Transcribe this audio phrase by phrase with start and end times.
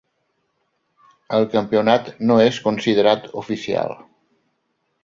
[1.39, 3.97] El campionat no és considerat oficial.